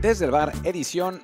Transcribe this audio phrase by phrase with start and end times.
[0.00, 1.22] desde el bar, edición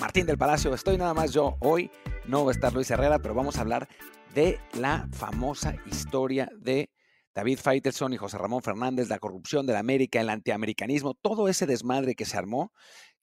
[0.00, 0.74] Martín del Palacio.
[0.74, 1.56] Estoy nada más yo.
[1.60, 1.90] Hoy
[2.26, 3.88] no va a estar Luis Herrera, pero vamos a hablar
[4.34, 6.90] de la famosa historia de
[7.34, 11.66] David Faitelson y José Ramón Fernández, la corrupción de la América, el antiamericanismo, todo ese
[11.66, 12.72] desmadre que se armó,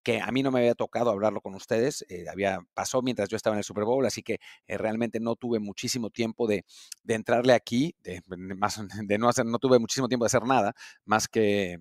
[0.04, 3.36] que a mí no me había tocado hablarlo con ustedes, eh, había, pasó mientras yo
[3.36, 6.64] estaba en el Super Bowl, así que eh, realmente no tuve muchísimo tiempo de,
[7.08, 8.22] entrarle aquí, de
[9.18, 10.74] no, hacer, no tuve muchísimo tiempo de hacer nada,
[11.06, 11.80] más que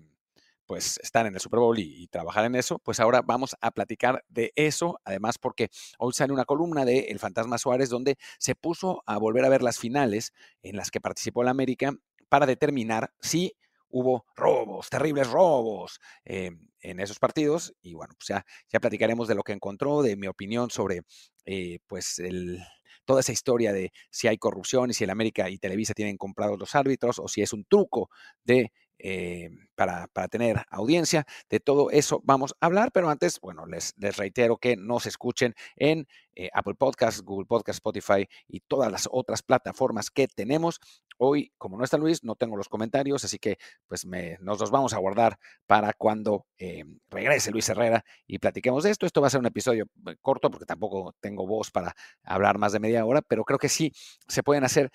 [0.65, 4.23] pues estar en el Super Bowl y, trabajar en eso, pues ahora vamos a platicar
[4.29, 9.03] de eso, además porque hoy sale una columna de El Fantasma Suárez donde se puso
[9.05, 11.93] a volver a ver las finales en las que participó la América
[12.29, 13.55] para determinar si
[13.89, 17.73] hubo robos, terribles robos eh, en esos partidos.
[17.81, 21.01] Y bueno, pues ya, ya platicaremos de lo que encontró, de mi opinión sobre
[21.45, 22.59] eh, pues el,
[23.05, 26.59] toda esa historia de si hay corrupción y si el América y Televisa tienen comprados
[26.59, 28.09] los árbitros o si es un truco
[28.43, 28.71] de
[29.05, 31.25] eh, para, para, tener audiencia.
[31.49, 35.55] De todo eso vamos a hablar, pero antes, bueno, les, les reitero que nos escuchen
[35.75, 40.79] en eh, Apple Podcasts, Google Podcasts, Spotify y todas las otras plataformas que tenemos.
[41.17, 43.57] Hoy, como no está Luis, no tengo los comentarios, así que
[43.89, 48.85] pues me, nos los vamos a guardar para cuando eh, regrese Luis Herrera y platiquemos
[48.85, 49.05] de esto.
[49.05, 49.85] Esto va a ser un episodio
[50.21, 53.91] corto porque tampoco tengo voz para hablar más de media hora, pero creo que sí
[54.29, 54.91] se pueden hacer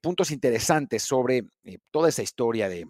[0.00, 1.42] puntos interesantes sobre
[1.90, 2.86] toda esa historia de,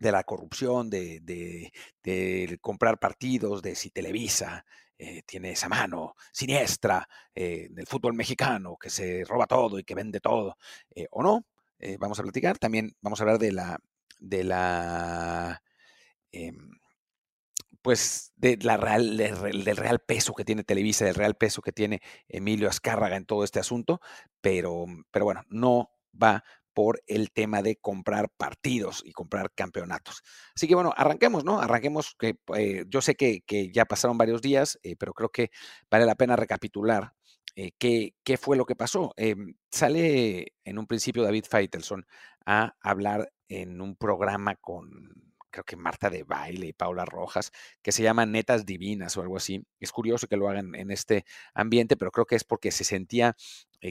[0.00, 4.64] de la corrupción, de, de, comprar partidos, de si Televisa
[4.98, 9.94] eh, tiene esa mano siniestra eh, del fútbol mexicano, que se roba todo y que
[9.94, 10.56] vende todo,
[10.94, 11.46] eh, o no.
[11.98, 12.58] vamos a platicar.
[12.58, 13.78] También vamos a hablar de la,
[14.18, 15.62] de la
[16.32, 16.70] em,
[17.82, 22.00] pues de la real, del real peso que tiene Televisa, del real peso que tiene
[22.28, 24.00] Emilio Azcárraga en todo este asunto,
[24.40, 25.90] pero, pero bueno, no
[26.22, 26.44] va
[26.80, 30.22] por el tema de comprar partidos y comprar campeonatos.
[30.56, 31.60] Así que bueno, arranquemos, ¿no?
[31.60, 35.50] Arranquemos, que eh, yo sé que, ya pasaron varios días, eh, pero creo que
[35.90, 37.12] vale la pena recapitular
[37.54, 39.12] eh, qué, fue lo que pasó.
[39.70, 42.06] Sale en un principio David Feitelson
[42.46, 47.52] a hablar en un programa con, creo que Marta de Baile y Paula Rojas,
[47.82, 49.62] que se llama Netas Divinas o algo así.
[49.80, 53.36] Es curioso que lo hagan en este ambiente, pero creo que es porque se sentía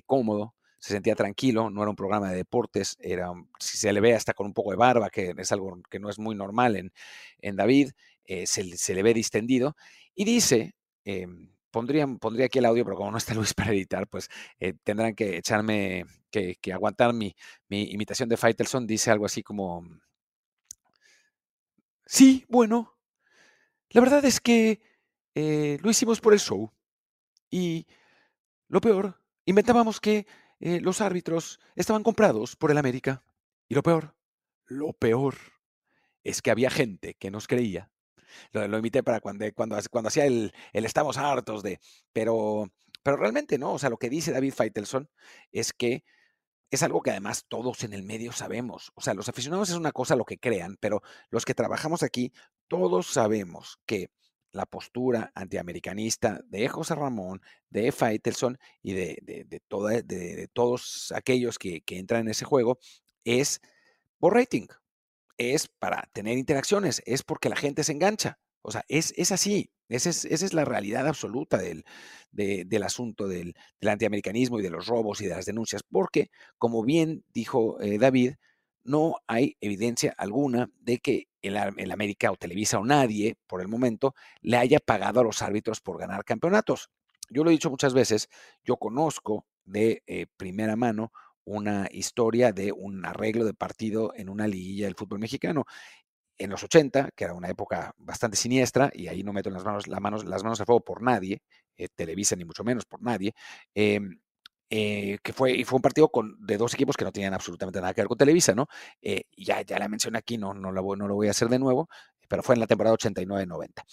[0.08, 4.16] cómodo se sentía tranquilo, no era un programa de deportes, era, si se le ve
[4.16, 6.94] hasta con un poco de barba, que es algo que no es muy normal en,
[7.40, 7.92] en David,
[8.26, 9.76] eh, se, le ve distendido,
[10.16, 11.28] y dice, eh,
[11.72, 12.08] pondría,
[12.46, 14.30] aquí el audio, pero como no está Luis para editar, pues
[14.60, 17.36] eh, tendrán que echarme, que, aguantar mi,
[17.68, 19.84] mi, imitación de Faitelson, dice algo así como,
[22.06, 22.98] sí, bueno,
[23.90, 24.82] la verdad es que
[25.36, 26.72] lo hicimos por el show,
[27.50, 27.88] y
[28.68, 30.28] lo peor, inventábamos que
[30.60, 33.24] eh, los árbitros estaban comprados por el América.
[33.68, 34.16] Y lo peor,
[34.66, 35.36] lo peor,
[36.24, 37.92] es que había gente que nos creía.
[38.52, 41.80] Lo, lo para cuando, cuando, cuando hacía el, el, estamos hartos de,
[42.14, 42.72] pero,
[43.04, 45.10] pero realmente no, o sea, lo que dice David Feitelson
[45.52, 46.04] es que
[46.72, 48.92] es algo que además todos en el medio sabemos.
[48.96, 52.32] O sea, los aficionados es una cosa lo que crean, pero los que trabajamos aquí,
[52.68, 54.12] todos sabemos que
[54.52, 62.22] la postura antiamericanista de José Ramón, de Faitelson y de, de, todos aquellos que, entran
[62.22, 62.80] en ese juego
[63.24, 63.62] es
[64.18, 64.68] por rating,
[65.38, 68.40] es para tener interacciones, es porque la gente se engancha.
[68.62, 71.86] O sea, es, es así, esa es, es, la realidad absoluta del,
[72.32, 77.24] del asunto del, antiamericanismo y de los robos y de las denuncias, porque, como bien
[77.34, 78.34] dijo eh, David,
[78.84, 84.16] no hay evidencia alguna de que el, América o Televisa o nadie, por el momento,
[84.42, 86.90] le haya pagado a los árbitros por ganar campeonatos.
[87.30, 88.30] Yo lo he dicho muchas veces,
[88.64, 91.12] yo conozco de eh, primera mano
[91.46, 95.66] una historia de un arreglo de partido en una liguilla del fútbol mexicano.
[96.38, 99.88] En los 80, que era una época bastante siniestra, y ahí no meto las manos,
[99.88, 101.42] las manos, las manos al fuego por nadie,
[101.76, 103.34] eh, Televisa ni mucho menos por nadie,
[103.74, 104.20] em,
[104.70, 107.82] eh, que fue, y fue un partido con, de dos equipos que no tenían absolutamente
[107.82, 108.68] nada que ver con Televisa, ¿no?
[109.02, 111.90] Eh, ya, ya la mencioné aquí, no, no, no lo voy a hacer de nuevo,
[112.28, 113.84] pero fue en la temporada 89-90.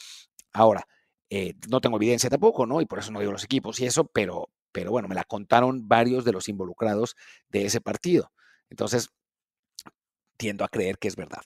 [0.52, 0.86] Ahora,
[1.30, 2.80] eh, no tengo evidencia tampoco, ¿no?
[2.80, 5.88] Y por eso no digo los equipos y eso, pero, pero bueno, me la contaron
[5.88, 7.16] varios de los involucrados
[7.48, 8.32] de ese partido.
[8.68, 9.10] Entonces,
[10.36, 11.42] tiendo a creer que es verdad.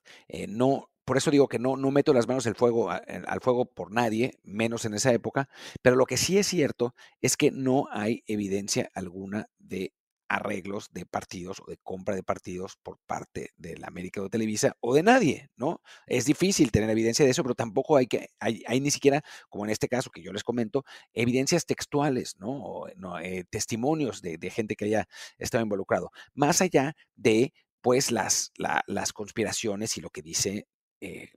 [0.49, 3.91] no, por eso digo que no, no meto las manos al fuego, al fuego por
[3.91, 5.49] nadie, menos en esa época,
[5.83, 9.93] pero lo que sí es cierto es que no hay evidencia alguna de
[10.29, 14.77] arreglos de partidos o de compra de partidos por parte de la América de Televisa
[14.79, 15.83] o de nadie, ¿no?
[16.07, 19.73] Es difícil tener evidencia de eso, pero tampoco hay que, hay, ni siquiera, como en
[19.73, 22.51] este caso que yo les comento, evidencias textuales, ¿no?
[22.53, 25.09] O, eh, testimonios de, de, gente que haya
[25.39, 28.53] estado involucrado, más allá de, pues, las,
[28.87, 30.69] las conspiraciones y lo que dice
[31.01, 31.31] eh,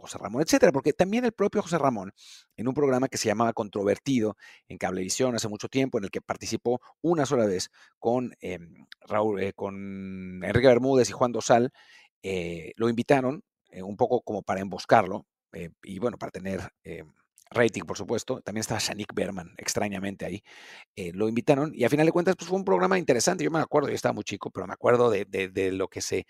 [0.00, 2.12] José Ramón, etcétera, porque también el propio José Ramón,
[2.56, 4.36] en un programa que se llamaba Controvertido
[4.68, 9.42] en Cablevisión hace mucho tiempo, en el que participó una sola vez con, em, Raúl,
[9.42, 11.72] eh, con Enrique Bermúdez y Juan Dosal,
[12.22, 13.42] eh, lo invitaron
[13.72, 15.26] un poco como para emboscarlo
[15.84, 16.60] y bueno, para tener
[17.52, 18.40] rating, por supuesto.
[18.40, 20.42] También estaba Shanik Berman, extrañamente ahí.
[21.12, 23.44] lo invitaron y a final de cuentas pues, fue un programa interesante.
[23.44, 26.26] Yo me acuerdo, yo estaba muy chico, pero me acuerdo de, de lo que se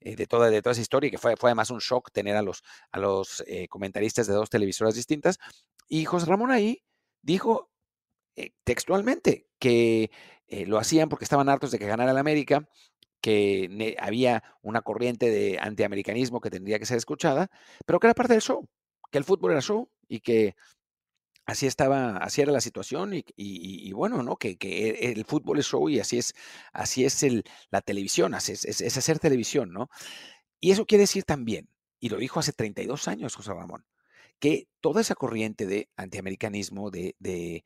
[0.00, 2.42] eh, de, toda, de toda esa historia, que fue, fue además un shock tener a
[2.42, 5.38] los, a los eh, comentaristas de dos televisoras distintas.
[5.88, 6.82] Y José Ramón ahí
[7.22, 7.70] dijo
[8.36, 10.10] eh, textualmente que
[10.66, 12.68] lo hacían porque estaban hartos de que ganara el América,
[13.20, 17.50] que había una corriente de antiamericanismo que tendría que ser escuchada,
[17.86, 18.66] pero que era parte del show,
[19.12, 20.56] que el fútbol era show y que
[21.50, 24.36] así estaba, así era la situación y, bueno, ¿no?
[24.36, 24.56] Que,
[25.00, 26.34] el fútbol es show y así es,
[26.72, 27.26] así es
[27.70, 29.90] la televisión, es, hacer televisión, ¿no?
[30.60, 31.68] Y eso quiere decir también,
[31.98, 33.84] y lo dijo hace 32 años José Ramón,
[34.38, 37.64] que toda esa corriente de antiamericanismo, de, de,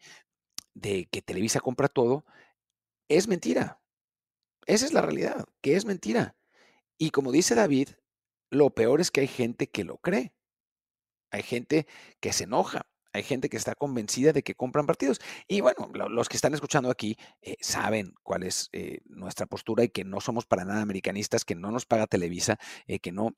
[0.73, 2.25] de que Televisa compra todo,
[3.09, 3.81] es mentira.
[4.67, 6.37] Esa es la realidad, que es mentira.
[6.97, 7.91] Y como dice David,
[8.51, 10.33] lo peor es que hay gente que lo cree.
[11.31, 11.87] Hay gente
[12.21, 15.21] que se enoja hay gente que está convencida de que compran partidos.
[15.47, 19.89] Y bueno, los que están escuchando aquí eh, saben cuál es eh, nuestra postura y
[19.89, 22.59] que no somos para nada americanistas, que no nos paga Televisa,
[22.89, 23.37] eh, que no,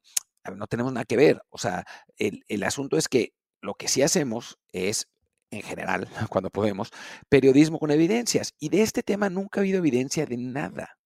[0.57, 1.43] no tenemos nada que ver.
[1.51, 1.85] O sea,
[2.17, 5.09] el, el asunto es que lo que sí hacemos es
[5.51, 6.91] en general, cuando podemos,
[7.29, 8.55] periodismo con evidencias.
[8.59, 10.97] Y de este tema nunca ha habido evidencia de nada.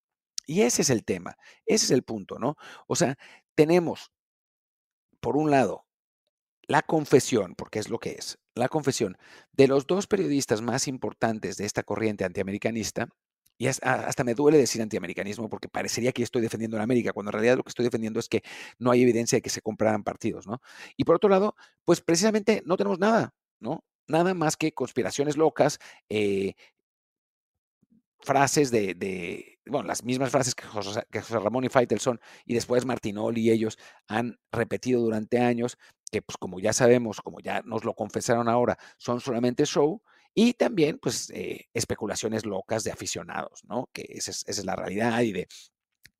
[0.46, 1.36] Y ese es el tema,
[1.66, 2.56] ese es el punto, ¿no?
[2.86, 3.16] O sea,
[3.56, 4.12] tenemos,
[5.20, 5.86] por un lado,
[6.70, 9.18] la confesión, porque es lo que es, la confesión
[9.50, 13.08] de los dos periodistas más importantes de esta corriente antiamericanista,
[13.58, 17.32] y hasta me duele decir antiamericanismo porque parecería que estoy defendiendo a América, cuando en
[17.32, 18.44] realidad lo que estoy defendiendo es que
[18.78, 20.62] no hay evidencia de que se compraran partidos, ¿no?
[20.96, 23.84] Y por otro lado, pues precisamente no tenemos nada, ¿no?
[24.06, 26.54] Nada más que conspiraciones locas, eh,
[28.20, 33.50] frases de, bueno, las mismas frases que José, Ramón y Faitelson y después Martinoli y
[33.50, 33.78] ellos
[34.08, 35.78] han repetido durante años,
[36.10, 40.02] que pues como ya sabemos, como ya nos lo confesaron ahora, son solamente show,
[40.34, 43.88] y también pues eh, especulaciones locas de aficionados, ¿no?
[43.92, 45.48] Que esa es, esa es la realidad y de...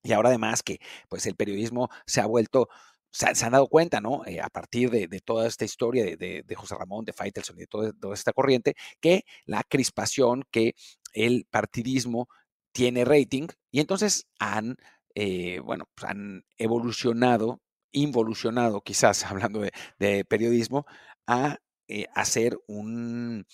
[0.03, 2.69] Y ahora además que pues el periodismo se ha vuelto
[3.11, 4.25] se, han dado cuenta, ¿no?
[4.27, 8.15] Eh, a partir de, toda esta historia de, José Ramón, de Faitelson y de toda,
[8.15, 10.75] esta corriente, que la crispación, que
[11.13, 12.29] el partidismo
[12.73, 14.77] tiene rating y entonces han,
[15.15, 17.61] eh, bueno, pues han evolucionado,
[17.93, 19.61] involucionado quizás, hablando
[19.99, 20.87] de, periodismo,
[21.27, 21.59] a
[21.89, 23.47] eh, hacer un,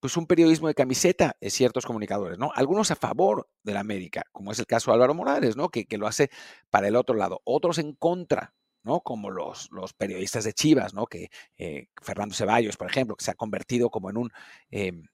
[0.00, 2.50] pues un periodismo de camiseta de ciertos comunicadores, ¿no?
[2.54, 5.68] Algunos a favor de la América, como es el caso de Álvaro Morales, ¿no?
[5.68, 6.30] Que, que lo hace
[6.70, 9.00] para el otro lado, otros en contra ¿no?
[9.00, 11.06] Como los, los periodistas de Chivas, ¿no?
[11.06, 14.30] Que eh, Fernando Ceballos, por ejemplo, que se ha convertido como en un
[14.70, 15.04] em,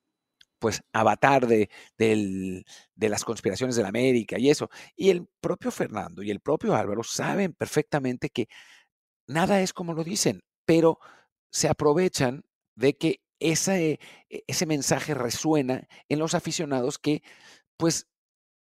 [0.67, 2.65] pues avatar de, de,
[3.09, 4.69] las conspiraciones de la América y eso.
[4.97, 8.49] Y el propio Fernando y el propio Álvaro saben perfectamente que
[9.29, 10.99] nada es como lo dicen, pero
[11.53, 12.43] se aprovechan
[12.75, 17.23] de que ese, e, ese mensaje resuena en los aficionados que
[17.77, 18.09] pues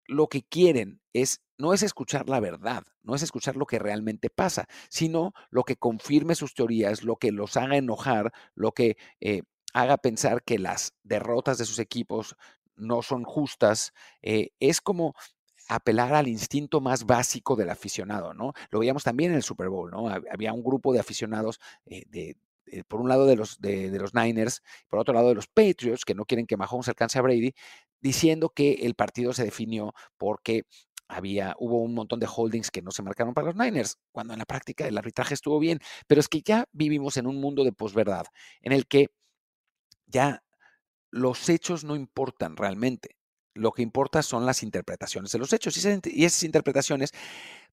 [0.05, 4.29] lo que quieren es no es escuchar la verdad, no es escuchar lo que realmente
[4.29, 9.41] pasa, sino lo que confirme sus teorías, lo que los haga enojar, lo que eh,
[9.75, 12.37] haga pensar que las derrotas de sus equipos
[12.77, 13.91] no son justas.
[14.21, 15.15] Eh, es como
[15.67, 18.53] apelar al instinto más básico del aficionado, ¿no?
[18.69, 20.07] Lo veíamos también en el Super Bowl, ¿no?
[20.07, 22.37] Había un grupo de aficionados eh, de,
[22.87, 26.15] por un lado de los, de, los Niners, por otro lado de los Patriots, que
[26.15, 27.53] no quieren que Mahomes alcance a Brady,
[27.99, 30.63] diciendo que el partido se definió porque
[31.09, 34.39] había, hubo un montón de holdings que no se marcaron para los Niners, cuando en
[34.39, 35.79] la práctica el arbitraje estuvo bien.
[36.07, 38.25] Pero es que ya vivimos en un mundo de posverdad,
[38.61, 39.09] en el que
[40.07, 40.43] ya
[41.11, 43.17] los hechos no importan realmente.
[43.53, 45.77] Lo que importa son las interpretaciones de los hechos.
[45.77, 47.11] Y esas interpretaciones,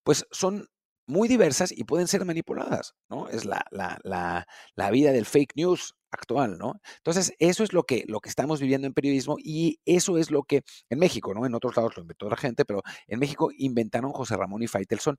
[0.05, 0.69] pues son
[1.07, 3.29] muy diversas y pueden ser manipuladas, ¿no?
[3.29, 4.47] Es la, la, la,
[4.77, 6.75] la vida del fake news actual, ¿no?
[6.99, 10.45] Entonces, eso es lo que, lo que estamos viviendo en periodismo y eso es lo
[10.45, 11.47] que en México, ¿no?
[11.47, 15.17] En otros lados lo inventó la gente, pero en México inventaron José Ramón y Faitelson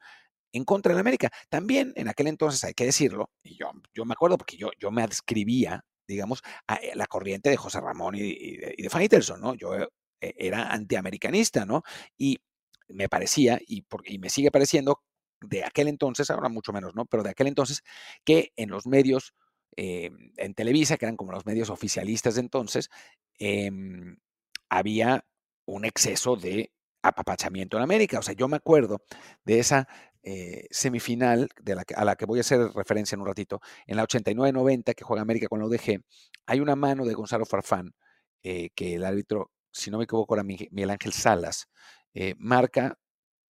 [0.54, 1.32] en contra de la América.
[1.50, 4.92] También en aquel entonces, hay que decirlo, y yo, yo me acuerdo porque yo, yo
[4.92, 9.54] me adscribía, digamos, a eh, la corriente de José Ramón y, de, Faitelson, ¿no?
[9.56, 9.88] Yo eh,
[10.20, 11.84] era antiamericanista, ¿no?
[12.18, 12.40] Y
[12.88, 15.02] me parecía, y, y me sigue pareciendo,
[15.42, 17.06] de aquel entonces, ahora mucho menos, ¿no?
[17.06, 17.84] Pero de aquel entonces,
[18.24, 19.34] que en los medios
[19.78, 22.90] eh, en Televisa, que eran como los medios oficialistas de entonces,
[23.40, 24.18] em,
[24.70, 25.26] había
[25.66, 28.20] un exceso de apapachamiento en América.
[28.20, 29.04] O sea, yo me acuerdo
[29.46, 29.88] de esa
[30.24, 31.50] eh, semifinal
[31.96, 35.22] a la que voy a hacer referencia en un ratito, en la 89-90 que juega
[35.22, 36.02] América con la UDG,
[36.46, 37.94] hay una mano de Gonzalo Farfán
[38.44, 41.68] eh, que el árbitro, si no me equivoco, era Miguel Ángel Salas,
[42.14, 42.98] eh, marca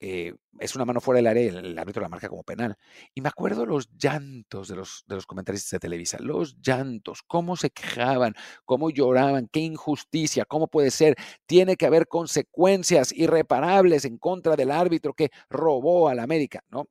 [0.05, 2.75] eh, es una mano fuera del área el, árbitro la marca como penal.
[3.13, 7.55] Y me acuerdo los llantos de los, de los comentaristas de Televisa, los llantos, cómo
[7.55, 14.17] se quejaban, cómo lloraban, qué injusticia, cómo puede ser, tiene que haber consecuencias irreparables en
[14.17, 16.89] contra del árbitro que robó a la América, ¿no?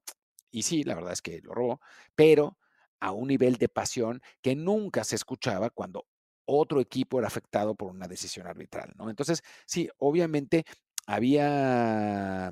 [0.50, 1.81] Y sí, la verdad es que lo robó,
[2.14, 2.57] pero
[2.99, 6.07] a un nivel de pasión que nunca se escuchaba cuando
[6.47, 9.11] otro equipo era afectado por una decisión arbitral, ¿no?
[9.11, 10.64] Entonces, sí, obviamente
[11.07, 12.50] había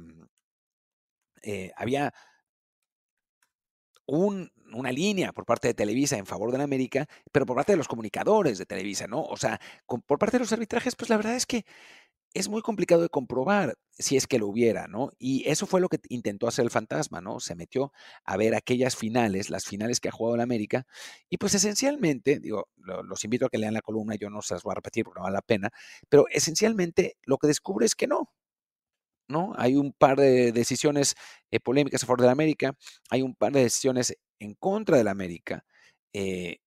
[1.42, 2.12] eh, había
[4.06, 7.76] una línea por parte de Televisa en favor de la América, pero por parte de
[7.76, 9.22] los comunicadores de Televisa, ¿no?
[9.22, 11.64] O sea, por parte de los arbitrajes, pues la verdad es que
[12.32, 15.10] es muy complicado de comprobar si es que lo hubiera, ¿no?
[15.18, 17.40] Y eso fue lo que intentó hacer el fantasma, ¿no?
[17.40, 17.92] Se metió
[18.24, 20.86] a ver aquellas finales, las finales que ha jugado la América,
[21.28, 24.62] y pues esencialmente, digo, los invito a que lean la columna, yo no se las
[24.62, 25.70] voy a repetir porque no vale la pena,
[26.08, 28.30] pero esencialmente lo que descubre es que no,
[29.30, 29.52] ¿no?
[29.56, 31.14] Hay un par de decisiones
[31.50, 32.74] eh, polémicas a favor de la América,
[33.10, 35.64] hay un par de decisiones en contra de la América.
[36.12, 36.58] Eh,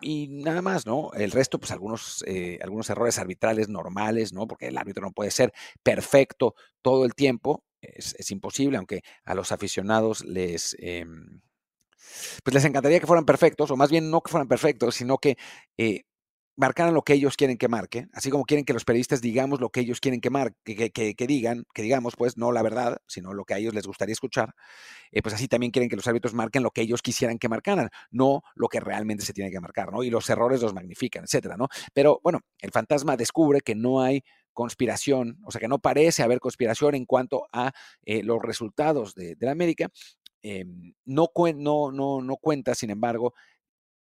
[0.00, 1.12] y nada más, ¿no?
[1.14, 4.46] El resto, pues algunos, eh, algunos errores arbitrales normales, ¿no?
[4.46, 9.52] Porque el árbitro no puede ser perfecto todo el tiempo, es, imposible, aunque a los
[9.52, 11.40] aficionados les, em,
[12.44, 15.36] pues les encantaría que fueran perfectos, o más bien no que fueran perfectos, sino que
[16.56, 19.70] marcaran lo que ellos quieren que marque, así como quieren que los periodistas digamos lo
[19.70, 23.44] que ellos quieren que, marque, que, digan, que digamos, pues no la verdad, sino lo
[23.44, 24.54] que a ellos les gustaría escuchar,
[25.12, 27.90] eh, pues así también quieren que los árbitros marquen lo que ellos quisieran que marcaran,
[28.10, 30.02] no lo que realmente se tiene que marcar, ¿no?
[30.02, 31.68] Y los errores los magnifican, etcétera, ¿no?
[31.92, 34.22] Pero bueno, el fantasma descubre que no hay
[34.54, 37.72] conspiración, o sea, que no parece haber conspiración en cuanto a
[38.04, 39.90] eh, los resultados de, la América.
[40.42, 43.34] Em, no, no, no cuenta, sin embargo,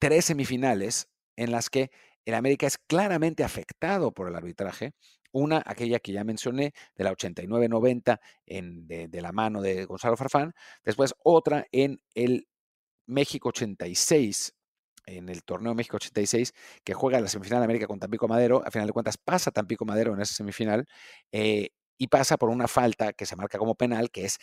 [0.00, 1.90] tres semifinales en las que
[2.31, 4.93] el América es claramente afectado por el arbitraje.
[5.33, 10.53] Una, aquella que ya mencioné, de la 89-90 de, la mano de Gonzalo Farfán.
[10.85, 12.49] Después otra en el
[13.07, 14.55] México 86,
[15.07, 16.53] en el torneo México 86,
[16.85, 18.63] que juega la semifinal de América con Tampico Madero.
[18.67, 20.87] A final de cuentas pasa Tampico Madero en esa semifinal
[21.33, 24.39] eh, y pasa por una falta que se marca como penal, que es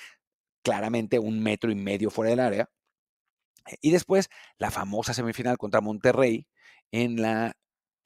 [0.63, 2.70] claramente un metro y medio fuera del área.
[3.82, 6.48] Y después la famosa semifinal contra Monterrey
[6.91, 7.53] en la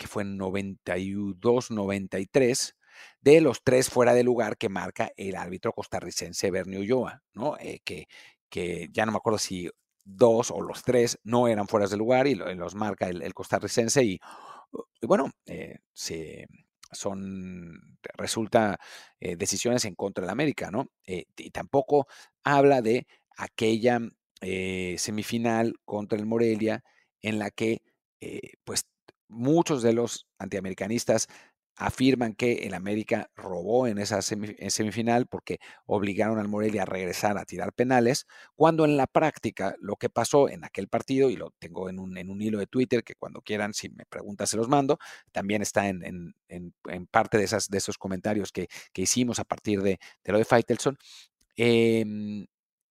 [0.01, 2.73] que fue en 92-93,
[3.21, 7.55] de los tres fuera de lugar que marca el árbitro costarricense Bernie Ulloa, ¿no?
[7.59, 8.07] Eh, que,
[8.49, 9.69] que ya no me acuerdo si
[10.03, 14.19] dos o los tres no eran fuera de lugar y, los marca el, costarricense y,
[15.03, 16.47] bueno, eh, se,
[16.91, 18.79] son, resulta
[19.19, 20.87] eh, decisiones en contra de la América, ¿no?
[21.05, 22.07] y tampoco
[22.43, 23.05] habla de
[23.37, 23.99] aquella
[24.97, 26.83] semifinal contra el Morelia
[27.21, 27.83] en la que,
[28.63, 28.87] pues,
[29.31, 31.27] muchos de los antiamericanistas
[31.75, 37.45] afirman que el América robó en esa semifinal porque obligaron al Morelia a regresar a
[37.45, 41.89] tirar penales, cuando en la práctica lo que pasó en aquel partido, y lo tengo
[41.89, 44.67] en un, en un hilo de Twitter que cuando quieran, si me preguntan, se los
[44.67, 44.99] mando,
[45.31, 46.35] también está en,
[47.09, 50.97] parte de, esas, de esos comentarios que, hicimos a partir de, de lo de Faitelson.
[51.57, 52.05] Eh,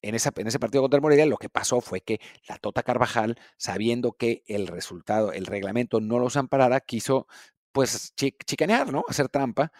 [0.01, 4.13] en, ese partido contra el Morelia, lo que pasó fue que la Tota Carvajal, sabiendo
[4.13, 7.27] que el resultado, el reglamento no los amparara, quiso
[7.71, 9.03] pues chicanear, ¿no?
[9.07, 9.71] Hacer trampa,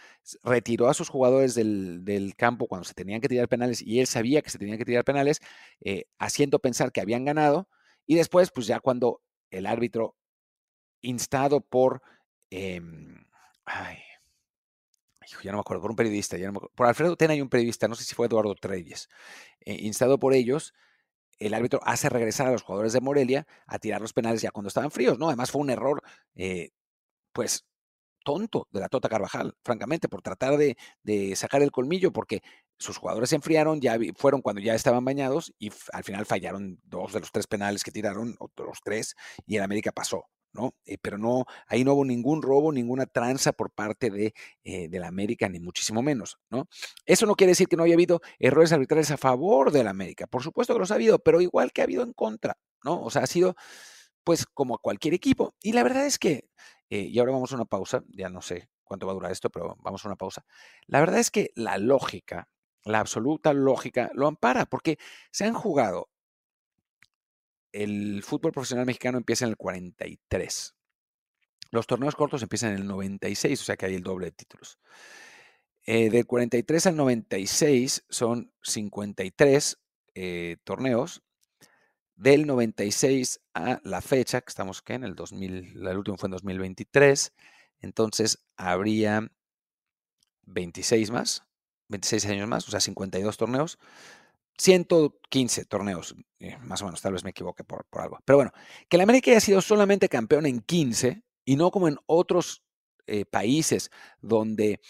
[0.44, 4.42] retiró a sus jugadores del, campo cuando se tenían que tirar penales y él sabía
[4.42, 5.40] que se tenían que tirar penales,
[5.82, 7.68] eh, haciendo pensar que habían ganado
[8.06, 9.22] y después, pues ya cuando
[9.52, 10.16] el árbitro,
[11.02, 12.02] instado por,
[12.50, 13.26] em,
[13.66, 13.98] ay,
[15.44, 17.96] ya no me acuerdo, por un periodista, ya por Alfredo Tena y un periodista, no
[17.96, 19.10] sé si fue Eduardo Treyes,
[19.62, 20.74] eh, instado por ellos,
[21.40, 24.68] el árbitro hace regresar a los jugadores de Morelia a tirar los penales ya cuando
[24.68, 25.28] estaban fríos, ¿no?
[25.28, 26.04] Además fue un error,
[26.36, 26.72] eh,
[27.34, 27.66] pues,
[28.24, 30.76] tonto de la Tota Carvajal, francamente, por tratar de,
[31.36, 32.42] sacar el colmillo, porque
[32.78, 37.14] sus jugadores se enfriaron, ya fueron cuando ya estaban bañados y al final fallaron dos
[37.14, 40.26] de los tres penales que tiraron, o los tres, y el América pasó.
[40.54, 40.74] ¿No?
[40.86, 45.08] Eh, pero no, ahí no hubo ningún robo, ninguna tranza por parte de, eh, la
[45.08, 46.68] América, ni muchísimo menos, ¿no?
[47.06, 50.28] Eso no quiere decir que no haya habido errores arbitrales a favor de la América,
[50.28, 53.02] por supuesto que los ha habido, pero igual que ha habido en contra, ¿no?
[53.02, 53.56] O sea, ha sido,
[54.24, 55.56] pues, como cualquier equipo.
[55.62, 56.50] Y la verdad es que,
[56.90, 59.50] eh, y ahora vamos a una pausa, ya no sé cuánto va a durar esto,
[59.50, 60.46] pero vamos a una pausa.
[60.88, 62.50] La verdad es que la lógica,
[62.84, 64.98] la absoluta lógica, lo ampara, porque
[65.32, 66.10] se han jugado
[67.72, 70.76] el fútbol profesional mexicano empieza en el 43.
[71.72, 74.80] Los torneos cortos empiezan en el 96, o sea que hay el doble de títulos.
[75.86, 79.80] Eh, del 43 al 96 son 53
[80.16, 81.24] eh, torneos.
[82.16, 84.96] Del 96 a la fecha, que estamos ¿qué?
[84.96, 87.34] en el 2000, el último fue en 2023,
[87.80, 89.32] entonces habría
[90.44, 91.44] 26 más,
[91.88, 93.80] 26 años más, o sea, 52 torneos,
[94.60, 98.20] 115 torneos, eh, más o menos, tal vez me equivoque por, algo.
[98.26, 98.52] Pero bueno,
[98.90, 102.64] que la América haya sido solamente campeón en 15 y no como en otros
[103.08, 103.90] eh, países
[104.22, 104.82] donde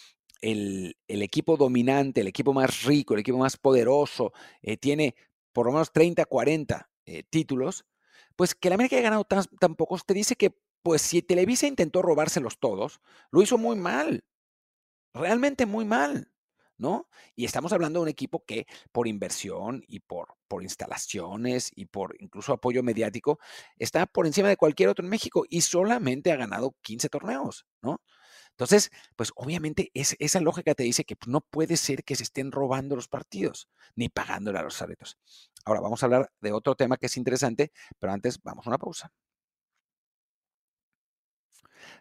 [0.41, 5.15] el, equipo dominante, el equipo más rico, el equipo más poderoso, eh, tiene
[5.53, 6.89] por lo menos 30, 40
[7.31, 7.85] títulos,
[8.35, 11.65] pues que la América haya ganado tan, tan pocos te dice que, pues si Televisa
[11.65, 14.23] intentó robárselos todos, lo hizo muy mal,
[15.13, 16.31] realmente muy mal.
[16.79, 17.07] ¿No?
[17.35, 22.15] Y estamos hablando de un equipo que por inversión y por, por instalaciones y por
[22.19, 23.39] incluso apoyo mediático
[23.77, 28.01] está por encima de cualquier otro en México y solamente ha ganado 15 torneos, ¿no?
[28.51, 32.23] Entonces, pues obviamente es, esa lógica te dice que pues, no puede ser que se
[32.23, 35.17] estén robando los partidos ni pagándole a los árbitros.
[35.65, 38.77] Ahora vamos a hablar de otro tema que es interesante, pero antes vamos a una
[38.77, 39.11] pausa.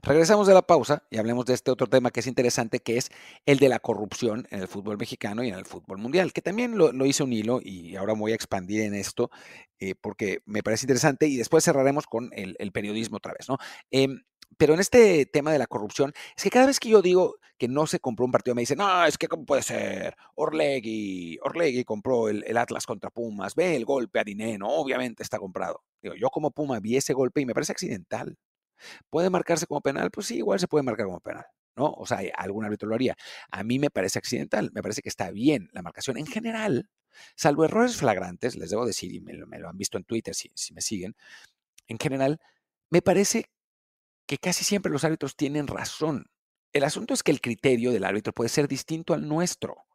[0.03, 3.11] Regresamos de la pausa y hablemos de este otro tema que es interesante, que es
[3.47, 6.79] el de la corrupción en el fútbol mexicano y en el fútbol mundial, que también
[6.79, 9.31] lo, hice un hilo y ahora voy a expandir en esto
[9.81, 13.59] eh, porque me parece interesante y después cerraremos con el, periodismo otra vez, ¿no?
[13.91, 14.23] Em,
[14.57, 17.69] pero en este tema de la corrupción, es que cada vez que yo digo que
[17.69, 21.85] no se compró un partido, me dicen, no, es que cómo puede ser, Orlegui, Orlegui
[21.85, 25.83] compró el, Atlas contra Pumas, ve el golpe a Dineno, obviamente está comprado.
[26.01, 28.37] Digo, yo como Puma vi ese golpe y me parece accidental.
[29.11, 30.11] ¿Puede marcarse como penal?
[30.11, 31.47] Pues sí, igual se puede marcar como penal.
[31.77, 31.93] ¿no?
[31.93, 33.17] O sea, algún árbitro lo haría.
[33.51, 36.91] A mí me parece accidental, me parece que está bien la marcación en general,
[37.37, 40.75] salvo errores flagrantes, les debo decir, y me lo, han visto en Twitter si, si
[40.75, 41.17] me siguen,
[41.87, 42.41] en general,
[42.91, 43.51] me parece
[44.27, 46.27] que casi siempre los árbitros tienen razón.
[46.73, 49.88] El asunto es que el criterio del árbitro puede ser distinto al nuestro.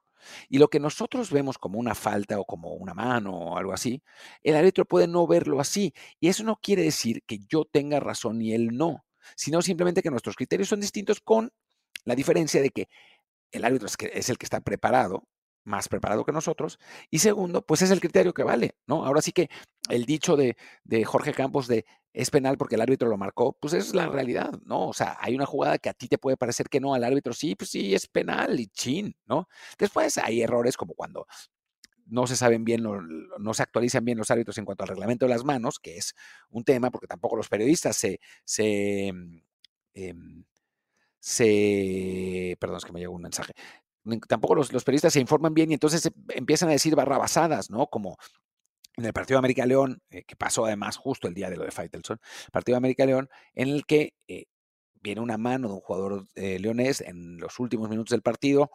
[0.50, 4.02] Y lo que nosotros vemos como una falta o como una mano o algo así,
[4.42, 5.94] el árbitro puede no verlo así.
[6.20, 9.06] Y eso no quiere decir que yo tenga razón y él no,
[9.36, 11.52] sino simplemente que nuestros criterios son distintos con
[12.06, 12.90] la diferencia de que
[13.52, 15.28] el árbitro es, el que está preparado
[15.64, 16.80] más preparado que nosotros.
[17.10, 19.06] Y segundo, pues es el criterio que vale, ¿no?
[19.06, 19.50] Ahora sí que
[19.90, 20.56] el dicho de,
[21.06, 24.88] Jorge Campos de es penal porque el árbitro lo marcó, pues es la realidad, ¿no?
[24.88, 27.34] O sea, hay una jugada que a ti te puede parecer que no, al árbitro
[27.34, 29.48] sí, pues sí, es penal y chin, ¿no?
[29.80, 31.26] Después hay errores como cuando
[32.06, 35.30] no se saben bien, no, se actualizan bien los árbitros en cuanto al reglamento de
[35.32, 36.16] las manos, que es
[36.50, 39.08] un tema, porque tampoco los periodistas se, se,
[39.94, 40.44] em,
[41.20, 43.54] se perdón, es que me llegó un mensaje,
[44.28, 47.88] tampoco los, periodistas se informan bien y entonces empiezan a decir barrabasadas, ¿no?
[47.88, 48.18] Como
[48.98, 51.64] en el partido de América León, eh, que pasó además justo el día de lo
[51.64, 52.20] de Faitelson,
[52.52, 54.46] partido de América León, en el que eh,
[55.02, 58.70] viene una mano de un jugador eh, leonés en los últimos minutos del partido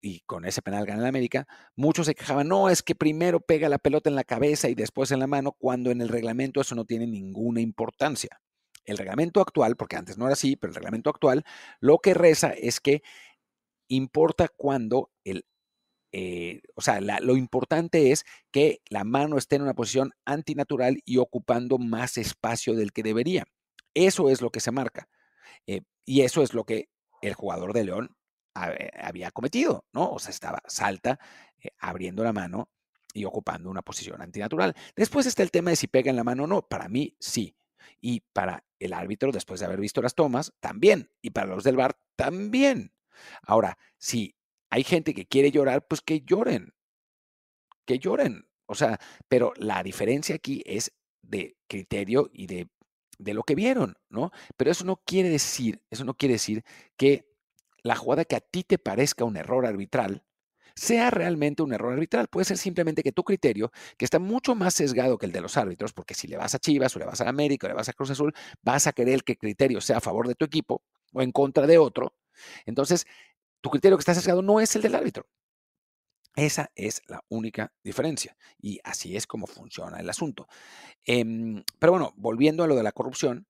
[0.00, 3.68] y con ese penal gana el América, muchos se quejaban, no, es que primero pega
[3.68, 6.74] la pelota en la cabeza y después en la mano, cuando en el reglamento eso
[6.74, 8.40] no tiene ninguna importancia.
[8.84, 11.44] El reglamento actual, porque antes no era así, pero el reglamento actual
[11.80, 13.02] lo que reza es que
[13.88, 15.46] importa cuando el,
[16.12, 21.18] eh, o sea, lo importante es que la mano esté en una posición antinatural y
[21.18, 23.44] ocupando más espacio del que debería.
[23.94, 25.08] Eso es lo que se marca.
[25.66, 26.88] Eh, y eso es lo que
[27.22, 28.16] el jugador de León
[28.54, 30.10] había cometido, ¿no?
[30.10, 31.18] O sea, estaba salta,
[31.62, 32.70] eh, abriendo la mano
[33.12, 34.74] y ocupando una posición antinatural.
[34.94, 36.62] Después está el tema de si pega en la mano o no.
[36.62, 37.56] Para mí, sí.
[38.00, 41.10] Y para el árbitro, después de haber visto las tomas, también.
[41.20, 42.95] Y para los del VAR, también.
[43.42, 44.36] Ahora, si
[44.70, 46.74] hay gente que quiere llorar, pues que lloren,
[47.84, 48.48] que lloren.
[48.66, 48.98] O sea,
[49.28, 52.68] pero la diferencia aquí es de criterio y de,
[53.18, 54.32] de lo que vieron, ¿no?
[54.56, 56.64] Pero eso no quiere decir, eso no quiere decir
[56.96, 57.28] que
[57.82, 60.24] la jugada que a ti te parezca un error arbitral
[60.74, 62.28] sea realmente un error arbitral.
[62.28, 65.56] Puede ser simplemente que tu criterio, que está mucho más sesgado que el de los
[65.56, 67.88] árbitros, porque si le vas a Chivas o le vas a América o le vas
[67.88, 70.82] a Cruz Azul, vas a querer que el criterio sea a favor de tu equipo
[71.12, 72.14] o en contra de otro,
[72.64, 73.06] entonces,
[73.60, 75.26] tu criterio que está sesgado no es el del árbitro.
[76.36, 78.36] Esa es la única diferencia.
[78.60, 80.46] Y así es como funciona el asunto.
[81.04, 83.46] Em, pero bueno, volviendo a lo de la corrupción,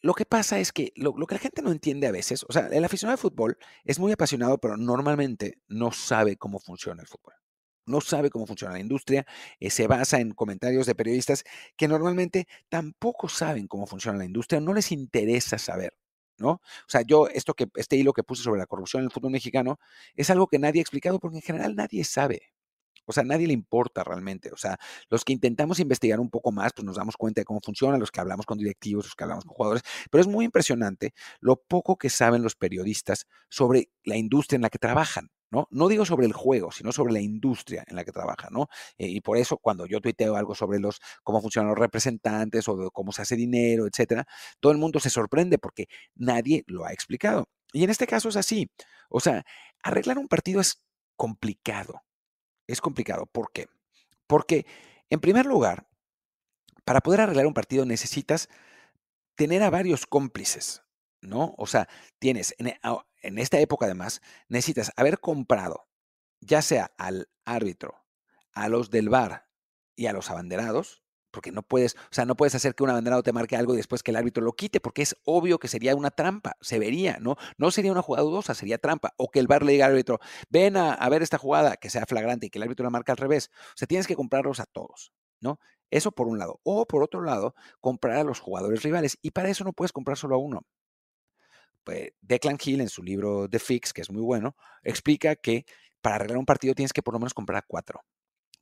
[0.00, 2.68] lo que pasa es que lo, que la gente no entiende a veces, o sea,
[2.68, 7.34] el aficionado de fútbol es muy apasionado, pero normalmente no sabe cómo funciona el fútbol.
[7.86, 9.26] No sabe cómo funciona la industria,
[9.60, 11.44] eh, se basa en comentarios de periodistas
[11.76, 15.94] que normalmente tampoco saben cómo funciona la industria, no les interesa saber.
[16.38, 16.50] ¿No?
[16.50, 19.32] O sea, yo, esto que, este hilo que puse sobre la corrupción en el fútbol
[19.32, 19.78] mexicano
[20.14, 22.42] es algo que nadie ha explicado porque en general nadie sabe.
[23.08, 24.50] O sea, nadie le importa realmente.
[24.52, 27.60] O sea, los que intentamos investigar un poco más, pues nos damos cuenta de cómo
[27.64, 29.82] funciona, los que hablamos con directivos, los que hablamos con jugadores.
[30.10, 34.70] Pero es muy impresionante lo poco que saben los periodistas sobre la industria en la
[34.70, 35.30] que trabajan.
[35.50, 35.66] ¿No?
[35.70, 38.68] No digo sobre el juego, sino sobre la industria en la que trabaja, ¿no?
[38.98, 42.90] Eh, y por eso cuando yo tuiteo algo sobre los cómo funcionan los representantes o
[42.90, 44.26] cómo se hace dinero, etcétera,
[44.60, 47.48] todo el mundo se sorprende porque nadie lo ha explicado.
[47.72, 48.70] Y en este caso es así.
[49.10, 49.44] O sea,
[49.82, 50.82] arreglar un partido es
[51.16, 52.02] complicado.
[52.66, 53.26] Es complicado.
[53.26, 53.66] ¿Por qué?
[54.26, 54.66] Porque,
[55.10, 55.88] en primer lugar,
[56.84, 58.48] para poder arreglar un partido necesitas
[59.34, 60.82] tener a varios cómplices,
[61.20, 61.54] ¿no?
[61.58, 62.54] O sea, tienes,
[63.22, 65.88] en, esta época además, necesitas haber comprado,
[66.40, 68.04] ya sea al árbitro,
[68.52, 69.48] a los del bar
[69.96, 73.22] y a los abanderados, porque no puedes, o sea, no puedes hacer que un abanderado
[73.22, 76.10] te marque algo después que el árbitro lo quite, porque es obvio que sería una
[76.10, 77.36] trampa, se vería, ¿no?
[77.58, 79.12] No sería una jugada dudosa, sería trampa.
[79.18, 82.06] O que el bar le diga al árbitro, ven a ver esta jugada, que sea
[82.06, 83.50] flagrante y que el árbitro la marque al revés.
[83.52, 85.60] O sea, tienes que comprarlos a todos, ¿no?
[85.90, 86.60] Eso por un lado.
[86.64, 89.18] O por otro lado, comprar a los jugadores rivales.
[89.22, 90.62] Y para eso no puedes comprar solo a uno.
[91.88, 95.64] Pues Declan Hill, en su libro The Fix, que es muy bueno, explica que
[96.02, 98.04] para arreglar un partido tienes que por lo menos comprar a cuatro.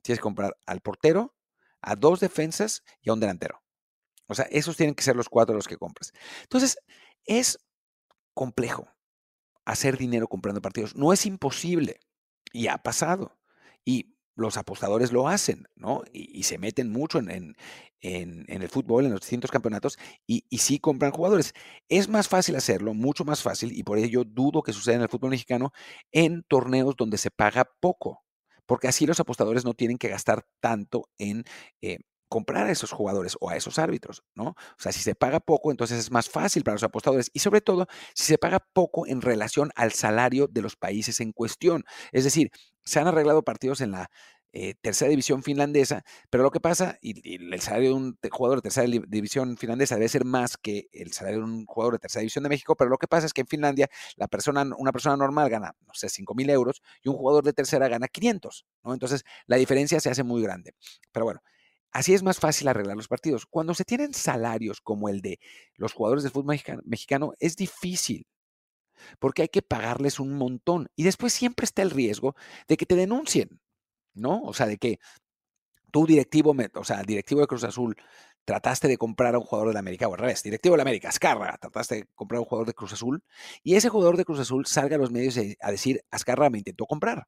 [0.01, 1.35] Tienes que comprar al portero,
[1.81, 3.61] a dos defensas y a un delantero.
[4.27, 6.13] O sea, esos tienen que ser los cuatro los que compras.
[6.43, 6.77] Entonces,
[7.25, 7.59] es
[8.33, 8.87] complejo
[9.65, 10.95] hacer dinero comprando partidos.
[10.95, 11.99] No es imposible.
[12.53, 13.37] Y ha pasado.
[13.83, 16.03] Y los apostadores lo hacen, ¿no?
[16.13, 17.55] Y, se meten mucho en,
[18.01, 19.97] el fútbol, en los distintos campeonatos,
[20.27, 21.53] y, sí compran jugadores.
[21.89, 25.09] Es más fácil hacerlo, mucho más fácil, y por ello dudo que suceda en el
[25.09, 25.71] fútbol mexicano
[26.11, 28.23] en torneos donde se paga poco,
[28.65, 31.43] porque así los apostadores no tienen que gastar tanto en
[31.81, 31.97] eh,
[32.29, 34.49] comprar a esos jugadores o a esos árbitros, ¿no?
[34.49, 37.61] O sea, si se paga poco, entonces es más fácil para los apostadores y sobre
[37.61, 41.85] todo si se paga poco en relación al salario de los países en cuestión.
[42.11, 42.51] Es decir,
[42.87, 44.09] se han arreglado partidos en la
[44.53, 48.61] eh, tercera división finlandesa, pero lo que pasa, y, el salario de un jugador de
[48.63, 52.43] tercera división finlandesa debe ser más que el salario de un jugador de tercera división
[52.43, 55.49] de México, pero lo que pasa es que en Finlandia la persona, una persona normal
[55.49, 58.93] gana, no sé, 5 mil euros y un jugador de tercera gana 500, ¿no?
[58.93, 60.73] Entonces la diferencia se hace muy grande.
[61.11, 61.41] Pero bueno,
[61.91, 63.45] Así es más fácil arreglar los partidos.
[63.47, 65.39] Cuando se tienen salarios como el de
[65.75, 68.27] los jugadores del fútbol mexicano, es difícil,
[69.19, 70.89] porque hay que pagarles un montón.
[70.95, 72.35] Y después siempre está el riesgo
[72.67, 73.61] de que te denuncien,
[74.13, 74.41] ¿no?
[74.43, 74.99] O sea, de que
[75.91, 77.95] tú directivo, o sea, directivo de Cruz Azul,
[78.45, 80.83] trataste de comprar a un jugador de la América, o al revés, directivo de la
[80.83, 83.23] América, Azcarra, trataste de comprar a un jugador de Cruz Azul,
[83.63, 86.85] y ese jugador de Cruz Azul salga a los medios a decir, Azcarra me intentó
[86.85, 87.27] comprar.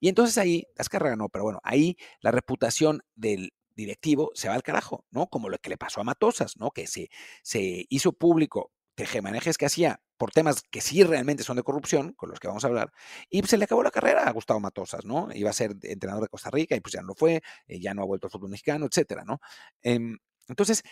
[0.00, 4.62] Y entonces ahí, Azcarra no, pero bueno, ahí la reputación del directivo se va al
[4.62, 5.28] carajo, ¿no?
[5.28, 6.70] Como lo que le pasó a Matosas, ¿no?
[6.70, 7.08] Que se,
[7.42, 12.30] se hizo público tejemanejes que hacía por temas que sí realmente son de corrupción, con
[12.30, 12.92] los que vamos a hablar,
[13.28, 15.26] y se le acabó la carrera a Gustavo Matosas, ¿no?
[15.34, 17.92] Iba a ser entrenador de Costa Rica y pues ya no lo fue, eh, ya
[17.92, 19.40] no ha vuelto al fútbol mexicano, etcétera, ¿no?
[19.82, 20.84] Em, entonces,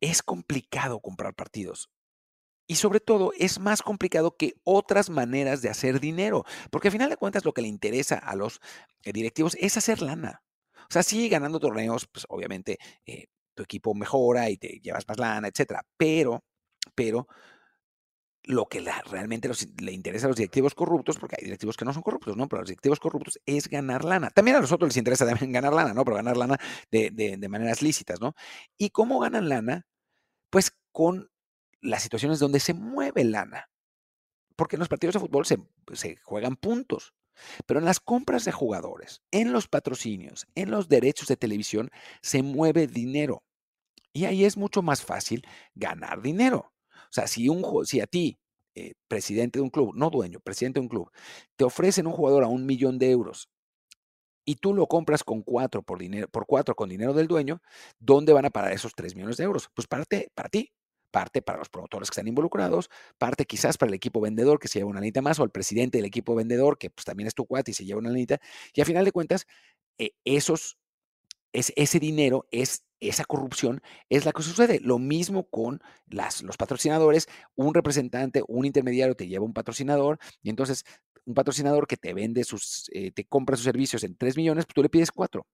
[0.00, 1.90] es complicado comprar partidos.
[2.66, 7.10] Y sobre todo es más complicado que otras maneras de hacer dinero, porque al final
[7.10, 8.58] de cuentas lo que le interesa a los
[9.04, 10.42] eh, directivos es hacer lana.
[10.88, 15.18] O sea, sí, ganando torneos, pues obviamente eh, tu equipo mejora y te llevas más
[15.18, 15.84] lana, etcétera.
[15.98, 16.42] Pero,
[16.94, 17.28] pero
[18.44, 19.50] lo que realmente
[19.80, 22.48] le interesa a los directivos corruptos, porque hay directivos que no son corruptos, ¿no?
[22.48, 24.30] Pero a los directivos corruptos es ganar lana.
[24.30, 26.04] También a los otros les interesa también ganar lana, ¿no?
[26.04, 26.58] Pero ganar lana
[26.90, 28.34] de, de maneras lícitas, ¿no?
[28.76, 29.86] ¿Y cómo ganan lana?
[30.50, 31.30] Pues con
[31.82, 33.68] las situaciones donde se mueve lana.
[34.56, 35.58] Porque en los partidos de fútbol se,
[35.92, 37.14] se juegan puntos.
[37.66, 42.42] Pero en las compras de jugadores, en los patrocinios, en los derechos de televisión, se
[42.42, 43.42] mueve dinero.
[44.12, 46.71] Y ahí es mucho más fácil ganar dinero.
[47.12, 48.38] O sea, si, un, si a ti,
[48.74, 51.10] eh, presidente de un club, no dueño, presidente de un club,
[51.56, 53.48] te ofrecen un jugador a un millón de euros
[54.44, 57.62] y tú lo compras con cuatro por, dinero, por cuatro con dinero del dueño,
[57.98, 59.68] ¿dónde van a parar esos tres millones de euros?
[59.74, 60.72] Pues para, para ti,
[61.10, 64.78] parte para los promotores que están involucrados, parte quizás para el equipo vendedor que se
[64.78, 67.46] lleva una lanita más, o el presidente del equipo vendedor que pues, también es tu
[67.46, 68.38] cuate y se lleva una lanita.
[68.74, 69.46] Y a final de cuentas,
[69.98, 70.78] eh, esos,
[71.52, 74.80] es, ese dinero es esa corrupción es la que sucede.
[74.80, 77.26] Lo mismo con las, los patrocinadores.
[77.56, 80.84] Un representante, un intermediario te lleva un patrocinador y entonces
[81.24, 84.74] un patrocinador que te vende sus, eh, te compra sus servicios en 3 millones, pues
[84.74, 85.46] tú le pides 4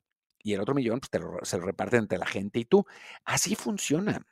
[0.42, 1.10] y el otro millón pues,
[1.42, 2.84] se lo reparten entre la gente y tú.
[3.24, 4.26] Así funciona.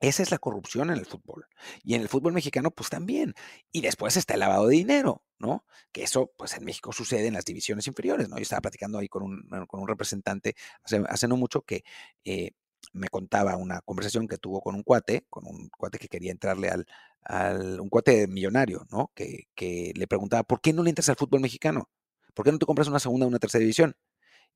[0.00, 1.46] Esa es la corrupción en el fútbol.
[1.82, 3.34] Y en el fútbol mexicano, pues también.
[3.70, 5.64] Y después está el lavado de dinero, ¿no?
[5.92, 8.36] Que eso, pues en México sucede en las divisiones inferiores, ¿no?
[8.36, 11.84] Yo estaba platicando ahí con un, con un representante hace, no mucho que
[12.24, 12.52] eh,
[12.92, 16.70] me contaba una conversación que tuvo con un cuate, con un cuate que quería entrarle
[16.70, 16.86] al,
[17.22, 19.12] al un cuate millonario, ¿no?
[19.14, 21.90] Que, le preguntaba, ¿por qué no le entras al fútbol mexicano?
[22.34, 23.96] ¿Por qué no te compras una segunda o una tercera división?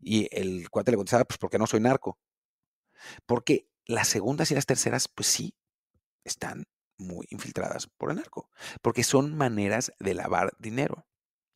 [0.01, 2.19] Y el cuate le contestaba, pues porque no soy narco.
[3.27, 5.55] Porque las segundas y las terceras, pues sí,
[6.25, 6.65] están
[6.99, 8.51] muy infiltradas por el narco,
[8.83, 11.07] porque son maneras de lavar dinero.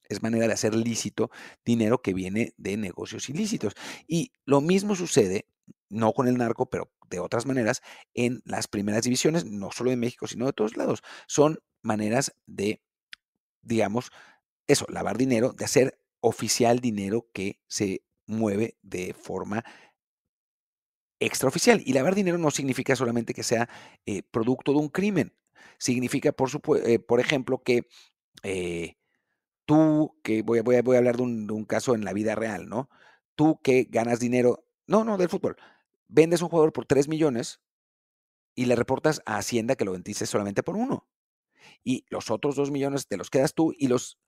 [0.09, 1.31] es manera de hacer lícito
[1.65, 3.75] dinero que viene de negocios ilícitos.
[4.07, 5.47] Y lo mismo sucede,
[5.91, 7.83] no con el narco, pero de otras maneras,
[8.15, 11.03] en las primeras divisiones, no solo de México, sino de todos lados.
[11.27, 12.83] Son maneras de,
[13.63, 14.11] digamos,
[14.67, 19.65] eso, lavar dinero, de hacer oficial dinero que se mueve de forma
[21.21, 21.83] extraoficial.
[21.85, 23.69] Y lavar dinero no significa solamente que sea
[24.07, 25.35] eh, producto de un crimen.
[25.79, 26.51] Significa, por,
[26.85, 27.89] eh, por ejemplo, que
[28.43, 28.97] eh,
[29.65, 32.89] tú, que voy, voy, a hablar de un, caso en la vida real, ¿no?
[33.35, 35.57] Tú que ganas dinero, no, no, del fútbol,
[36.09, 37.61] vendes un jugador por 3 millones
[38.55, 41.07] y le reportas a Hacienda que lo vendiste solamente por uno.
[41.85, 44.19] Y los otros 2 millones te los quedas tú y los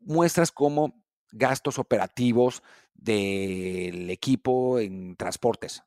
[0.00, 2.62] muestras como gastos operativos
[2.94, 5.82] del equipo en transportes,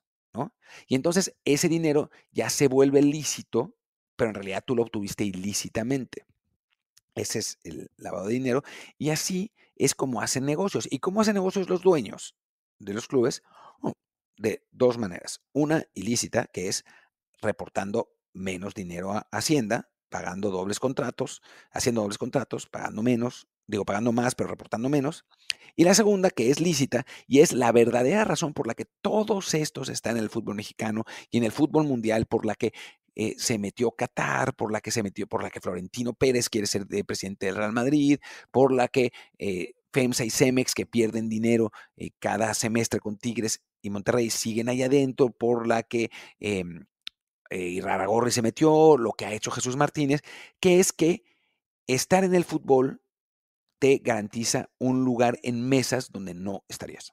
[0.86, 3.74] Y entonces ese dinero ya se vuelve lícito,
[4.16, 6.26] pero en realidad tú lo obtuviste ilícitamente.
[7.14, 8.62] Ese es el lavado de dinero.
[8.98, 10.88] Y así es como hacen negocios.
[10.90, 12.36] ¿Y cómo hacen negocios los dueños
[12.78, 13.42] de los clubes?
[13.80, 13.92] Oh,
[14.36, 15.40] de dos maneras.
[15.52, 16.84] Una ilícita, que es
[17.40, 24.12] reportando menos dinero a Hacienda, pagando dobles contratos, haciendo dobles contratos, pagando menos, digo, pagando
[24.12, 25.24] más, pero reportando menos.
[25.76, 29.54] Y la segunda, que es lícita, y es la verdadera razón por la que todos
[29.54, 32.72] estos están en el fútbol mexicano y en el fútbol mundial, por la que
[33.16, 36.66] eh, se metió Qatar, por la que se metió, por la que Florentino Pérez quiere
[36.66, 38.18] ser presidente del Real Madrid,
[38.50, 43.62] por la que eh, FEMSA y Cemex, que pierden dinero eh, cada semestre con Tigres
[43.82, 46.64] y Monterrey, siguen ahí adentro, por la que eh,
[47.50, 50.22] Iraragorri se metió, lo que ha hecho Jesús Martínez,
[50.60, 51.24] que es que
[51.86, 53.00] estar en el fútbol
[53.84, 57.12] te garantiza un lugar en mesas donde no estarías.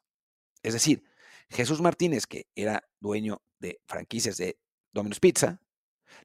[0.63, 1.03] Es decir,
[1.49, 4.57] Jesús Martínez, que era dueño de franquicias de
[4.93, 5.59] Domino's Pizza,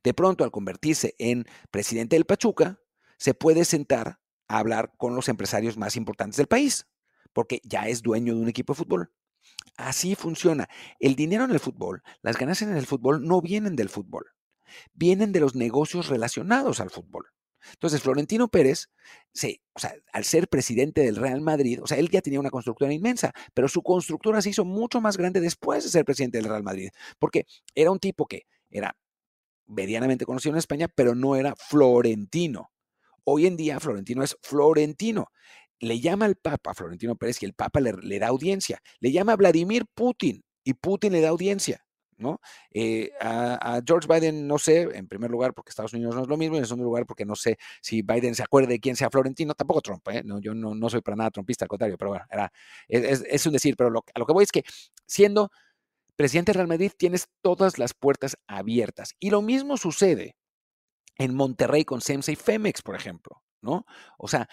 [0.04, 2.78] de pronto, al convertirse en presidente del Pachuca,
[3.18, 6.86] se puede sentar a hablar con los empresarios más importantes del país,
[7.32, 9.12] porque ya es dueño de un equipo de fútbol.
[9.76, 10.68] Así funciona.
[11.00, 14.26] El dinero en el fútbol, las ganancias en el fútbol no vienen del fútbol,
[14.94, 17.32] vienen de los negocios relacionados al fútbol.
[17.72, 18.88] Entonces, Florentino Pérez,
[19.74, 22.92] o sea, al ser presidente del Real Madrid, o sea, él ya tenía una constructora
[22.92, 26.62] inmensa, pero su constructora se hizo mucho más grande después de ser presidente del Real
[26.62, 28.96] Madrid, porque era un tipo que era
[29.66, 32.70] medianamente conocido en España, pero no era florentino.
[33.24, 35.26] Hoy en día Florentino es florentino.
[35.80, 38.80] Le llama al Papa Florentino Pérez y el Papa le, da audiencia.
[39.00, 41.85] Le llama a Vladimir Putin y Putin le da audiencia.
[42.16, 42.40] ¿No?
[42.70, 46.36] Eh, a, George Biden, no sé, en primer lugar, porque Estados Unidos no es lo
[46.36, 49.10] mismo, y en segundo lugar, porque no sé si Biden se acuerde de quién sea
[49.10, 50.22] Florentino, tampoco Trump, ¿eh?
[50.24, 52.52] no, yo no, soy para nada trumpista, al contrario, pero bueno, era,
[52.88, 54.64] es, un decir, pero a lo que voy es que
[55.06, 55.50] siendo
[56.16, 59.14] presidente del Real Madrid, tienes todas las puertas abiertas.
[59.20, 60.36] Y lo mismo sucede
[61.18, 63.86] en Monterrey con SEMSA y Femex, por ejemplo, ¿no?
[64.18, 64.48] O sea,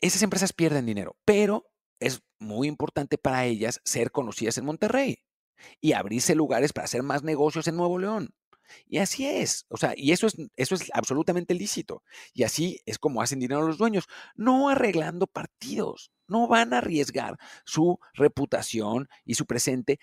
[0.00, 5.23] esas empresas pierden dinero, pero es muy importante para ellas ser conocidas en Monterrey
[5.80, 8.34] y abrirse lugares para hacer más negocios en Nuevo León.
[8.86, 12.02] Y así es, o sea, y eso es, eso es absolutamente lícito.
[12.32, 17.36] Y así es como hacen dinero los dueños, no arreglando partidos, no van a arriesgar
[17.64, 19.98] su reputación y su presente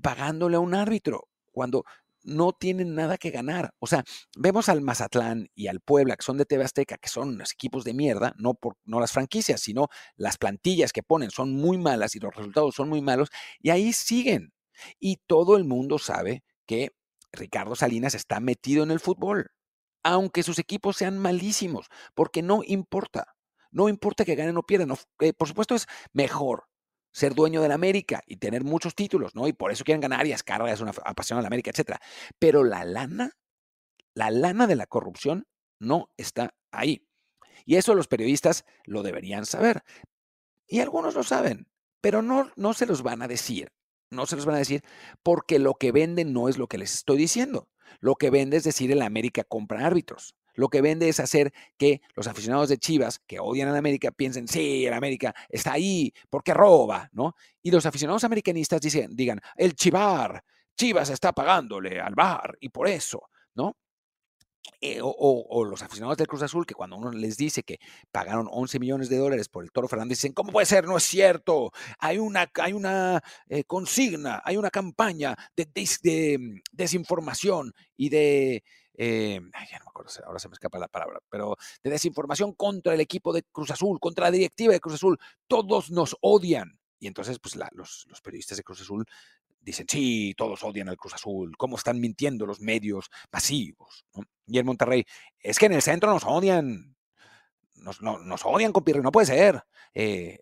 [0.00, 1.84] pagándole a un árbitro cuando
[2.24, 3.74] no tienen nada que ganar.
[3.78, 4.04] O sea,
[4.36, 7.84] vemos al Mazatlán y al Puebla, que son de TV Azteca, que son unos equipos
[7.84, 12.14] de mierda, no, por, no las franquicias, sino las plantillas que ponen son muy malas
[12.14, 13.28] y los resultados son muy malos,
[13.60, 14.52] y ahí siguen.
[14.98, 16.90] Y todo el mundo sabe que
[17.32, 19.50] Ricardo Salinas está metido en el fútbol,
[20.02, 23.34] aunque sus equipos sean malísimos, porque no importa.
[23.70, 24.94] No importa que ganen o pierdan.
[25.20, 26.68] Eh, por supuesto es mejor
[27.12, 29.46] ser dueño de la América y tener muchos títulos, ¿no?
[29.46, 32.00] Y por eso quieren ganar y Azcárraga es una apasión de la América, etcétera.
[32.38, 33.32] Pero la lana,
[34.14, 35.46] la lana de la corrupción
[35.78, 37.06] no está ahí.
[37.64, 39.82] Y eso los periodistas lo deberían saber.
[40.66, 41.68] Y algunos lo saben,
[42.00, 43.72] pero no, no se los van a decir.
[44.12, 44.82] No se los van a decir
[45.22, 47.68] porque lo que venden no es lo que les estoy diciendo.
[48.00, 50.34] Lo que vende es decir, el América compra árbitros.
[50.54, 54.10] Lo que vende es hacer que los aficionados de Chivas, que odian a la América,
[54.10, 57.34] piensen, sí, el América está ahí porque roba, ¿no?
[57.62, 60.44] Y los aficionados americanistas dicen, digan, el Chivar,
[60.76, 63.76] Chivas está pagándole al bar y por eso, ¿no?
[64.80, 67.78] Eh, o, los aficionados del Cruz Azul, que cuando uno les dice que
[68.10, 70.86] pagaron 11 millones de dólares por el Toro Fernández, dicen, ¿cómo puede ser?
[70.86, 71.72] No es cierto.
[71.98, 79.40] Hay una, hay una eh, consigna, hay una campaña de, mm, desinformación y de eh,
[79.70, 83.00] ya no me acuerdo, ahora se me escapa la palabra, pero de desinformación contra el
[83.00, 85.18] equipo de Cruz Azul, contra la directiva de Cruz Azul.
[85.46, 86.78] Todos nos odian.
[86.98, 89.04] Y entonces, pues los, periodistas de Cruz Azul
[89.60, 94.04] dicen, sí, todos odian al Cruz Azul, cómo están mintiendo los medios masivos.
[94.46, 95.04] Y en Monterrey,
[95.38, 96.96] es que en el centro nos odian.
[97.74, 99.62] nos, odian con Pirri, no puede ser.
[99.94, 100.38] Eh,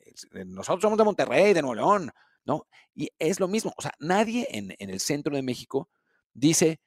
[0.47, 2.11] nosotros somos de Monterrey, de Nuevo León,
[2.45, 2.67] ¿no?
[2.95, 5.89] Y es lo mismo, o sea, nadie en, el centro de México
[6.33, 6.81] dice,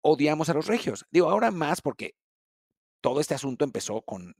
[0.00, 1.06] odiamos a los regios.
[1.10, 2.14] Digo, ahora más porque
[3.00, 4.34] todo este asunto empezó con,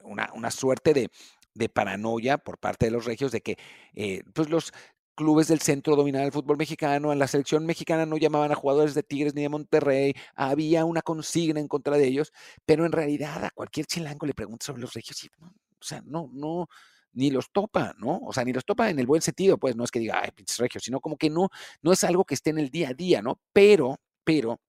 [0.00, 1.10] una, suerte de,
[1.54, 3.56] de, paranoia por parte de los regios de que
[3.94, 4.72] eh, pues los
[5.14, 8.94] clubes del centro dominaban el fútbol mexicano, en la selección mexicana no llamaban a jugadores
[8.94, 12.32] de Tigres ni de Monterrey, había una consigna en contra de ellos,
[12.66, 16.30] pero en realidad a cualquier chilango le pregunta sobre los regios y, o sea, no,
[16.32, 16.68] no,
[17.12, 18.18] ni los topa, ¿no?
[18.24, 20.30] O sea, ni los topa en el buen sentido, pues no es que diga, ay,
[20.34, 21.48] pinches regios, sino como que no,
[21.82, 23.40] no es algo que esté en el día a día, ¿no?
[23.52, 24.60] Pero, pero,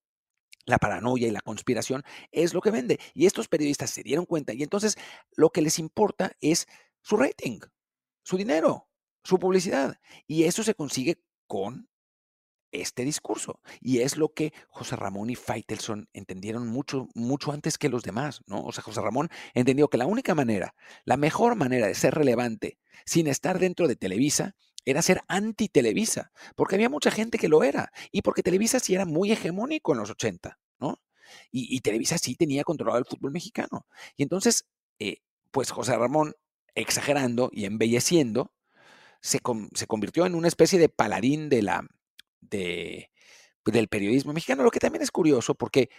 [0.66, 3.00] la paranoia y la conspiración es lo que vende.
[3.14, 4.98] Y estos periodistas se dieron cuenta y entonces
[5.36, 6.68] lo que les importa es
[7.02, 7.60] su rating,
[8.24, 8.88] su dinero,
[9.26, 10.00] su publicidad.
[10.28, 11.90] Y eso se consigue con
[12.72, 13.60] este discurso.
[13.82, 18.42] Y es lo que José Ramón y Faitelson entendieron mucho, mucho antes que los demás,
[18.48, 18.64] ¿no?
[18.64, 22.80] O sea, José Ramón entendió que la única manera, la mejor manera de ser relevante
[23.06, 27.92] sin estar dentro de Televisa era ser anti-Televisa, porque había mucha gente que lo era,
[28.12, 31.02] y porque Televisa sí era muy hegemónico en los 80, ¿no?
[31.52, 33.88] Y, Televisa sí tenía controlado el fútbol mexicano.
[34.16, 34.68] Y entonces,
[35.00, 36.36] eh, pues José Ramón,
[36.76, 38.54] exagerando y embelleciendo,
[39.22, 41.88] se, convirtió en una especie de paladín de la,
[42.42, 43.12] de,
[43.66, 45.90] del periodismo mexicano, lo que también es curioso porque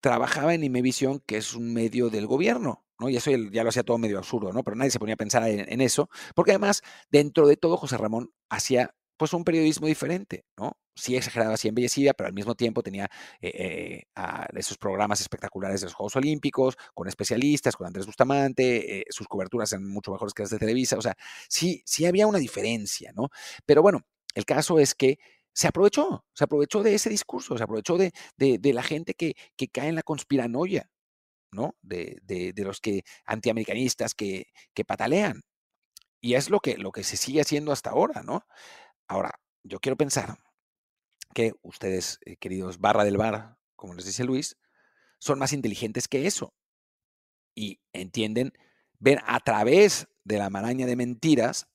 [0.00, 3.08] trabajaba en Imevisión, que es un medio del gobierno, ¿no?
[3.08, 4.62] Y eso ya lo hacía todo medio absurdo, ¿no?
[4.62, 8.32] Pero nadie se ponía a pensar en, eso, porque además, dentro de todo, José Ramón
[8.48, 10.78] hacía pues un periodismo diferente, ¿no?
[10.94, 14.02] Sí exageraba, sí embellecida, pero al mismo tiempo tenía eh, eh,
[14.56, 19.72] esos programas espectaculares de los Juegos Olímpicos, con especialistas, con Andrés Bustamante, eh, sus coberturas
[19.72, 21.16] eran mucho mejores que las de Televisa, o sea,
[21.48, 23.28] sí, sí había una diferencia, ¿no?
[23.66, 24.00] Pero bueno,
[24.34, 25.18] el caso es que
[25.52, 28.12] se aprovechó, se aprovechó de ese discurso, se aprovechó de,
[28.72, 29.34] la gente que,
[29.72, 30.88] cae en la conspiranoia,
[31.50, 31.74] ¿no?
[31.82, 35.42] De, los que antiamericanistas que, que patalean.
[36.20, 38.44] Y es lo que, lo que se sigue haciendo hasta ahora, ¿no?
[39.08, 39.32] Ahora,
[39.64, 40.38] yo quiero pensar
[41.34, 44.56] que ustedes, eh, queridos barra del bar, como les dice Luis,
[45.18, 46.54] son más inteligentes que eso.
[47.54, 48.52] Y entienden,
[48.98, 51.66] ven a través de la maraña de mentiras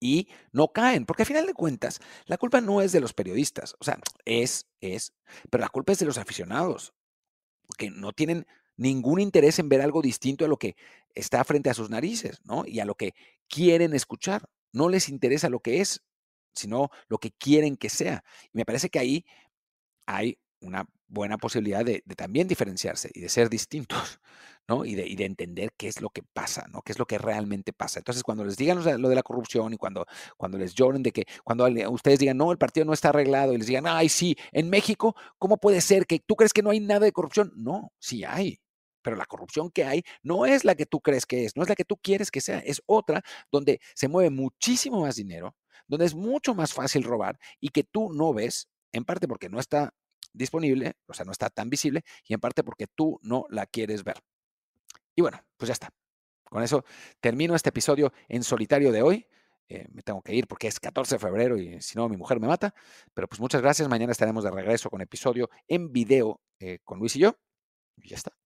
[0.00, 3.74] y no caen, porque al final de cuentas, la culpa no es de los periodistas,
[3.78, 5.14] o sea, es, es,
[5.50, 6.92] pero la culpa es de los aficionados,
[7.78, 10.76] que no tienen ningún interés en ver algo distinto a lo que
[11.14, 12.64] está frente a sus narices, ¿no?
[12.66, 13.14] Y a lo que
[13.48, 14.48] quieren escuchar.
[14.72, 16.02] No les interesa lo que es,
[16.54, 18.24] sino lo que quieren que sea.
[18.52, 19.24] Y me parece que ahí
[20.06, 24.20] hay una buena posibilidad de, también diferenciarse y de ser distintos,
[24.68, 24.84] ¿no?
[24.84, 26.82] Y de, y de, entender qué es lo que pasa, ¿no?
[26.82, 28.00] Qué es lo que realmente pasa.
[28.00, 31.24] Entonces, cuando les digan lo de la corrupción y cuando, cuando les lloren de que,
[31.44, 34.70] cuando ustedes digan, no, el partido no está arreglado y les digan, ay, sí, en
[34.70, 37.52] México, ¿cómo puede ser que tú crees que no hay nada de corrupción?
[37.56, 38.58] No, sí hay.
[39.02, 41.68] Pero la corrupción que hay no es la que tú crees que es, no es
[41.68, 45.54] la que tú quieres que sea, es otra donde se mueve muchísimo más dinero,
[45.86, 49.60] donde es mucho más fácil robar y que tú no ves, en parte porque no
[49.60, 49.94] está
[50.32, 54.04] disponible, o sea, no está tan visible, y en parte porque tú no la quieres
[54.04, 54.16] ver.
[55.14, 55.90] Y bueno, pues ya está.
[56.44, 56.84] Con eso
[57.20, 59.26] termino este episodio en solitario de hoy.
[59.68, 62.38] Eh, me tengo que ir porque es 14 de febrero y si no mi mujer
[62.38, 62.74] me mata.
[63.14, 63.88] Pero pues muchas gracias.
[63.88, 67.36] Mañana estaremos de regreso con episodio en video eh, con Luis y yo.
[67.96, 68.43] Y ya está.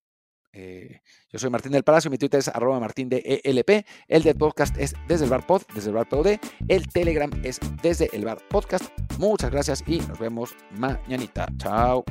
[0.53, 4.77] Eh, yo soy Martín del Palacio, mi Twitter es arroba martín de el del podcast
[4.79, 8.39] es desde el bar pod, desde el bar POD, el Telegram es desde el bar
[8.49, 8.85] podcast.
[9.19, 11.47] Muchas gracias y nos vemos mañanita.
[11.59, 12.05] Chao.